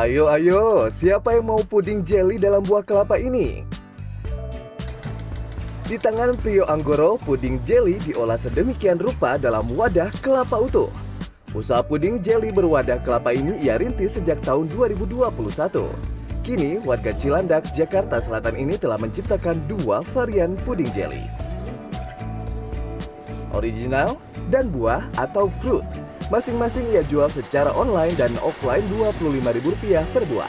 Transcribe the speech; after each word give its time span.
Ayo, 0.00 0.32
ayo, 0.32 0.88
siapa 0.88 1.36
yang 1.36 1.52
mau 1.52 1.60
puding 1.60 2.00
jelly 2.00 2.40
dalam 2.40 2.64
buah 2.64 2.80
kelapa 2.80 3.20
ini? 3.20 3.68
Di 5.84 6.00
tangan 6.00 6.40
Prio 6.40 6.64
Anggoro, 6.72 7.20
puding 7.20 7.60
jelly 7.68 8.00
diolah 8.00 8.40
sedemikian 8.40 8.96
rupa 8.96 9.36
dalam 9.36 9.68
wadah 9.76 10.08
kelapa 10.24 10.56
utuh. 10.56 10.88
Usaha 11.52 11.84
puding 11.84 12.16
jelly 12.24 12.48
berwadah 12.48 13.04
kelapa 13.04 13.36
ini 13.36 13.60
ia 13.60 13.76
rintis 13.76 14.16
sejak 14.16 14.40
tahun 14.40 14.72
2021. 14.72 15.20
Kini, 16.48 16.80
warga 16.80 17.12
Cilandak, 17.12 17.68
Jakarta 17.76 18.24
Selatan 18.24 18.56
ini 18.56 18.80
telah 18.80 18.96
menciptakan 18.96 19.60
dua 19.68 20.00
varian 20.16 20.56
puding 20.64 20.88
jelly. 20.96 21.28
Original 23.52 24.16
dan 24.48 24.72
buah 24.72 25.04
atau 25.20 25.52
fruit. 25.60 25.84
Masing-masing 26.30 26.94
ia 26.94 27.02
jual 27.02 27.26
secara 27.26 27.74
online 27.74 28.14
dan 28.14 28.30
offline 28.46 28.86
Rp25.000 28.86 30.14
per 30.14 30.22
buah. 30.30 30.46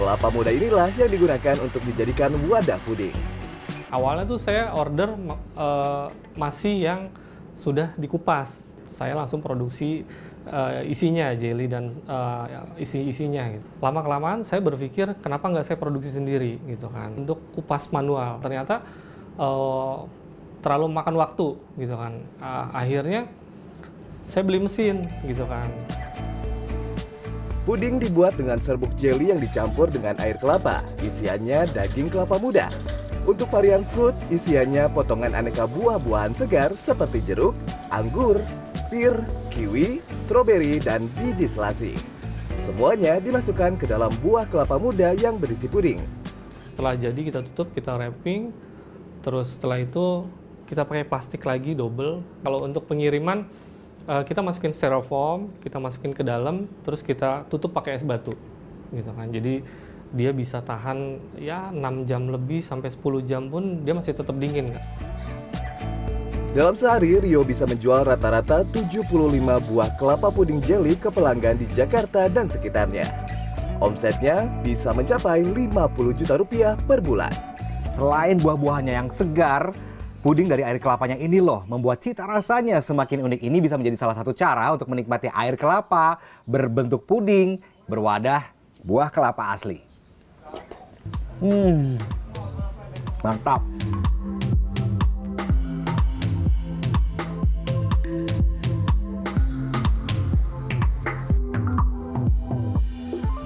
Kelapa 0.00 0.32
muda 0.32 0.48
inilah 0.48 0.88
yang 0.96 1.12
digunakan 1.12 1.60
untuk 1.60 1.84
dijadikan 1.84 2.32
wadah 2.48 2.80
puding. 2.88 3.12
Awalnya 3.92 4.24
tuh 4.24 4.40
saya 4.40 4.72
order 4.72 5.12
uh, 5.60 6.08
masih 6.32 6.72
yang 6.72 7.00
sudah 7.52 7.92
dikupas. 8.00 8.72
Saya 8.88 9.12
langsung 9.12 9.44
produksi 9.44 10.08
uh, 10.48 10.80
isinya 10.88 11.36
jelly 11.36 11.68
dan 11.68 12.00
uh, 12.08 12.72
isi-isinya. 12.80 13.60
Gitu. 13.60 13.66
Lama 13.76 14.00
kelamaan 14.00 14.40
saya 14.40 14.64
berpikir 14.64 15.20
kenapa 15.20 15.52
nggak 15.52 15.68
saya 15.68 15.76
produksi 15.76 16.16
sendiri 16.16 16.56
gitu 16.64 16.88
kan 16.88 17.12
untuk 17.12 17.44
kupas 17.52 17.92
manual. 17.92 18.40
Ternyata 18.40 18.80
uh, 19.36 20.08
terlalu 20.64 20.96
makan 20.96 21.14
waktu 21.20 21.60
gitu 21.76 21.92
kan. 21.92 22.24
Uh, 22.40 22.72
akhirnya 22.72 23.28
saya 24.30 24.46
beli 24.46 24.62
mesin 24.62 25.10
gitu 25.26 25.42
kan. 25.50 25.66
Puding 27.66 28.00
dibuat 28.00 28.38
dengan 28.40 28.56
serbuk 28.56 28.94
jelly 28.96 29.34
yang 29.34 29.42
dicampur 29.42 29.90
dengan 29.90 30.16
air 30.22 30.38
kelapa. 30.40 30.80
Isiannya 31.04 31.68
daging 31.74 32.08
kelapa 32.08 32.40
muda. 32.40 32.72
Untuk 33.28 33.52
varian 33.52 33.84
fruit, 33.84 34.16
isiannya 34.32 34.88
potongan 34.96 35.36
aneka 35.36 35.68
buah-buahan 35.68 36.32
segar 36.32 36.72
seperti 36.72 37.20
jeruk, 37.20 37.52
anggur, 37.92 38.40
pir, 38.88 39.12
kiwi, 39.52 40.00
stroberi, 40.24 40.80
dan 40.80 41.04
biji 41.20 41.44
selasi. 41.44 41.92
Semuanya 42.56 43.20
dimasukkan 43.20 43.76
ke 43.76 43.84
dalam 43.84 44.10
buah 44.24 44.48
kelapa 44.48 44.80
muda 44.80 45.12
yang 45.12 45.36
berisi 45.36 45.68
puding. 45.68 46.00
Setelah 46.64 46.96
jadi 46.96 47.20
kita 47.20 47.44
tutup, 47.52 47.76
kita 47.76 47.92
wrapping, 47.92 48.56
terus 49.20 49.60
setelah 49.60 49.84
itu 49.84 50.24
kita 50.64 50.88
pakai 50.88 51.04
plastik 51.04 51.44
lagi 51.44 51.76
double. 51.76 52.24
Kalau 52.40 52.64
untuk 52.64 52.88
pengiriman, 52.88 53.44
uh, 54.06 54.22
kita 54.24 54.40
masukin 54.40 54.72
styrofoam, 54.72 55.52
kita 55.60 55.76
masukin 55.76 56.14
ke 56.14 56.24
dalam, 56.24 56.70
terus 56.86 57.04
kita 57.04 57.44
tutup 57.50 57.74
pakai 57.74 57.98
es 57.98 58.04
batu, 58.06 58.32
gitu 58.94 59.10
kan. 59.12 59.28
Jadi 59.28 59.64
dia 60.10 60.30
bisa 60.34 60.58
tahan 60.58 61.22
ya 61.38 61.70
6 61.70 62.08
jam 62.08 62.26
lebih 62.26 62.62
sampai 62.62 62.90
10 62.90 63.28
jam 63.30 63.46
pun 63.46 63.86
dia 63.86 63.94
masih 63.94 64.14
tetap 64.14 64.34
dingin 64.38 64.70
kan. 64.70 64.84
Dalam 66.50 66.74
sehari, 66.74 67.14
Rio 67.22 67.46
bisa 67.46 67.62
menjual 67.62 68.02
rata-rata 68.02 68.66
75 68.66 69.06
buah 69.70 69.90
kelapa 69.94 70.34
puding 70.34 70.58
jelly 70.58 70.98
ke 70.98 71.06
pelanggan 71.06 71.54
di 71.54 71.62
Jakarta 71.70 72.26
dan 72.26 72.50
sekitarnya. 72.50 73.06
Omsetnya 73.78 74.50
bisa 74.58 74.90
mencapai 74.90 75.46
50 75.46 76.18
juta 76.18 76.34
rupiah 76.34 76.74
per 76.74 76.98
bulan. 76.98 77.30
Selain 77.94 78.34
buah-buahannya 78.34 78.94
yang 78.98 79.08
segar, 79.14 79.70
Puding 80.20 80.52
dari 80.52 80.60
air 80.60 80.76
kelapanya 80.76 81.16
ini 81.16 81.40
loh 81.40 81.64
membuat 81.64 82.04
cita 82.04 82.28
rasanya 82.28 82.84
semakin 82.84 83.24
unik 83.24 83.40
ini 83.40 83.56
bisa 83.56 83.80
menjadi 83.80 84.04
salah 84.04 84.12
satu 84.12 84.36
cara 84.36 84.68
untuk 84.68 84.92
menikmati 84.92 85.32
air 85.32 85.56
kelapa 85.56 86.20
berbentuk 86.44 87.08
puding 87.08 87.56
berwadah 87.88 88.44
buah 88.84 89.08
kelapa 89.08 89.48
asli. 89.48 89.80
Hmm, 91.40 91.96
mantap. 93.24 93.64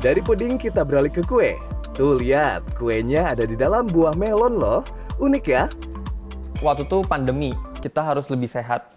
Dari 0.02 0.18
puding 0.26 0.58
kita 0.58 0.82
beralih 0.82 1.14
ke 1.14 1.22
kue. 1.22 1.54
Tuh 1.94 2.18
lihat, 2.18 2.66
kuenya 2.74 3.30
ada 3.30 3.46
di 3.46 3.54
dalam 3.54 3.86
buah 3.86 4.18
melon 4.18 4.58
loh. 4.58 4.82
Unik 5.22 5.46
ya? 5.46 5.70
Waktu 6.64 6.88
itu 6.88 7.04
pandemi, 7.04 7.52
kita 7.84 8.00
harus 8.00 8.32
lebih 8.32 8.48
sehat. 8.48 8.88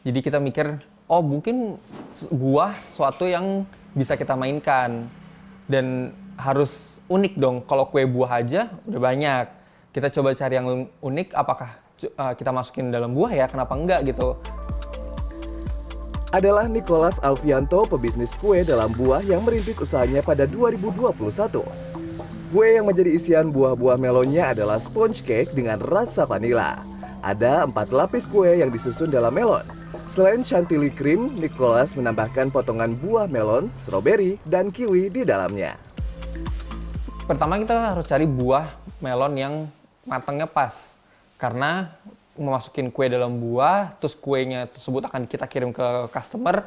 Jadi 0.00 0.18
kita 0.24 0.40
mikir, 0.40 0.80
oh 1.04 1.20
mungkin 1.20 1.76
buah 2.32 2.80
suatu 2.80 3.28
yang 3.28 3.68
bisa 3.92 4.16
kita 4.16 4.32
mainkan. 4.32 5.04
Dan 5.68 6.16
harus 6.40 6.98
unik 7.12 7.36
dong, 7.36 7.56
kalau 7.68 7.86
kue 7.92 8.08
buah 8.08 8.40
aja 8.40 8.72
udah 8.88 8.98
banyak. 8.98 9.46
Kita 9.92 10.08
coba 10.08 10.32
cari 10.32 10.54
yang 10.56 10.88
unik, 11.04 11.28
apakah 11.36 11.76
uh, 12.16 12.32
kita 12.32 12.50
masukin 12.50 12.88
dalam 12.88 13.12
buah 13.12 13.36
ya, 13.36 13.46
kenapa 13.46 13.76
enggak 13.76 14.00
gitu. 14.08 14.40
Adalah 16.30 16.70
Nicholas 16.70 17.18
Alfianto, 17.20 17.84
pebisnis 17.90 18.32
kue 18.38 18.62
dalam 18.62 18.94
buah 18.94 19.20
yang 19.26 19.42
merintis 19.42 19.82
usahanya 19.82 20.22
pada 20.22 20.46
2021. 20.46 21.10
Kue 22.50 22.66
yang 22.78 22.86
menjadi 22.86 23.10
isian 23.14 23.50
buah-buah 23.50 23.98
melonnya 23.98 24.54
adalah 24.54 24.78
sponge 24.78 25.22
cake 25.22 25.54
dengan 25.54 25.78
rasa 25.82 26.26
vanila. 26.26 26.82
Ada 27.20 27.68
empat 27.68 27.92
lapis 27.92 28.24
kue 28.24 28.48
yang 28.48 28.72
disusun 28.72 29.12
dalam 29.12 29.28
melon. 29.36 29.60
Selain 30.08 30.40
chantilly 30.40 30.88
cream, 30.88 31.36
Nicholas 31.36 31.92
menambahkan 31.92 32.48
potongan 32.48 32.96
buah 32.96 33.28
melon, 33.28 33.68
stroberi, 33.76 34.40
dan 34.48 34.72
kiwi 34.72 35.12
di 35.12 35.28
dalamnya. 35.28 35.76
Pertama 37.28 37.60
kita 37.60 37.92
harus 37.92 38.08
cari 38.08 38.24
buah 38.24 38.72
melon 39.04 39.36
yang 39.36 39.54
matangnya 40.08 40.48
pas. 40.48 40.96
Karena 41.36 41.92
memasukin 42.40 42.88
kue 42.88 43.12
dalam 43.12 43.36
buah, 43.36 43.92
terus 44.00 44.16
kuenya 44.16 44.64
tersebut 44.72 45.04
akan 45.04 45.28
kita 45.28 45.44
kirim 45.44 45.76
ke 45.76 46.08
customer, 46.08 46.64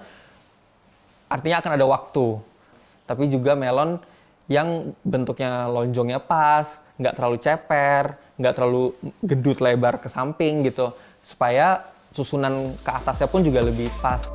artinya 1.25 1.65
akan 1.65 1.71
ada 1.81 1.85
waktu. 1.89 2.37
Tapi 3.09 3.25
juga 3.25 3.57
melon 3.57 3.97
yang 4.45 4.93
bentuknya 5.01 5.65
lonjongnya 5.65 6.21
pas, 6.21 6.85
nggak 7.01 7.17
terlalu 7.17 7.37
ceper, 7.41 8.21
nggak 8.43 8.59
terlalu 8.59 8.91
gedut 9.23 9.63
lebar 9.63 10.03
ke 10.03 10.11
samping 10.11 10.67
gitu 10.67 10.91
supaya 11.23 11.87
susunan 12.11 12.75
ke 12.83 12.91
atasnya 12.91 13.31
pun 13.31 13.39
juga 13.39 13.63
lebih 13.63 13.87
pas. 14.03 14.27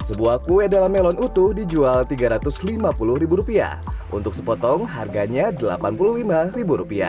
Sebuah 0.00 0.40
kue 0.40 0.72
dalam 0.72 0.88
melon 0.88 1.20
utuh 1.20 1.52
dijual 1.52 2.08
Rp350.000. 2.08 3.60
Untuk 4.08 4.32
sepotong 4.32 4.88
harganya 4.88 5.52
Rp85.000. 5.52 7.02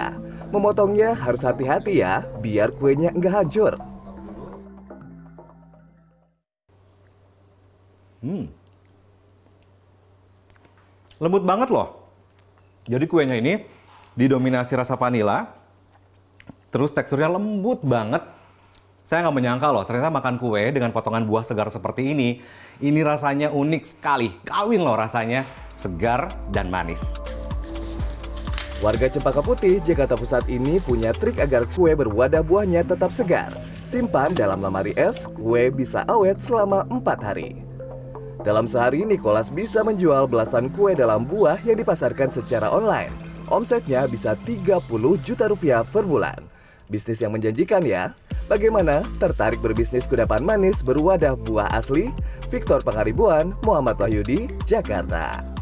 Memotongnya 0.51 1.15
harus 1.15 1.45
hati-hati 1.45 2.03
ya, 2.03 2.27
biar 2.43 2.75
kuenya 2.75 3.15
nggak 3.15 3.31
hancur. 3.31 3.79
Hmm. 8.19 8.51
Lembut 11.23 11.47
banget 11.47 11.71
loh. 11.71 11.99
Jadi 12.89 13.05
kuenya 13.05 13.37
ini 13.37 13.61
didominasi 14.17 14.73
rasa 14.75 14.97
vanila, 14.97 15.45
Terus 16.69 16.93
teksturnya 16.93 17.33
lembut 17.33 17.81
banget. 17.81 18.21
Saya 19.09 19.25
nggak 19.25 19.37
menyangka 19.41 19.73
loh, 19.73 19.81
ternyata 19.89 20.13
makan 20.13 20.37
kue 20.37 20.69
dengan 20.69 20.93
potongan 20.93 21.25
buah 21.25 21.41
segar 21.41 21.73
seperti 21.73 22.13
ini, 22.13 22.45
ini 22.77 23.01
rasanya 23.01 23.49
unik 23.49 23.83
sekali. 23.97 24.29
Kawin 24.45 24.85
loh 24.85 24.93
rasanya, 24.93 25.49
segar 25.73 26.29
dan 26.53 26.69
manis. 26.69 27.01
Warga 28.85 29.09
Cempaka 29.09 29.41
Putih, 29.41 29.81
Jakarta 29.81 30.13
Pusat 30.13 30.53
ini 30.53 30.77
punya 30.77 31.09
trik 31.11 31.41
agar 31.41 31.65
kue 31.73 31.97
berwadah 31.97 32.45
buahnya 32.45 32.85
tetap 32.85 33.09
segar. 33.09 33.49
Simpan 33.81 34.37
dalam 34.37 34.61
lemari 34.61 34.93
es, 34.93 35.25
kue 35.25 35.73
bisa 35.73 36.05
awet 36.05 36.37
selama 36.37 36.85
4 36.87 37.19
hari. 37.25 37.65
Dalam 38.45 38.69
sehari, 38.69 39.03
Nicholas 39.03 39.51
bisa 39.51 39.83
menjual 39.83 40.29
belasan 40.29 40.69
kue 40.71 40.95
dalam 40.95 41.25
buah 41.25 41.59
yang 41.65 41.75
dipasarkan 41.75 42.29
secara 42.31 42.71
online. 42.71 43.11
Omsetnya 43.49 44.05
bisa 44.05 44.37
30 44.37 44.85
juta 45.19 45.49
rupiah 45.49 45.81
per 45.81 46.05
bulan. 46.05 46.48
Bisnis 46.89 47.21
yang 47.21 47.37
menjanjikan 47.37 47.85
ya. 47.85 48.17
Bagaimana? 48.49 49.05
Tertarik 49.21 49.61
berbisnis 49.61 50.09
kudapan 50.09 50.41
manis 50.41 50.81
berwadah 50.81 51.37
buah 51.37 51.69
asli? 51.69 52.09
Victor 52.49 52.81
Pangaribuan, 52.81 53.53
Muhammad 53.61 54.01
Wahyudi, 54.01 54.49
Jakarta. 54.65 55.58